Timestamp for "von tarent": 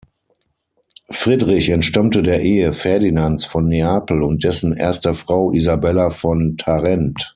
6.09-7.29